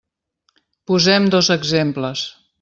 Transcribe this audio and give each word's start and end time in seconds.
Posem 0.91 1.29
dos 1.37 1.53
exemples. 1.59 2.27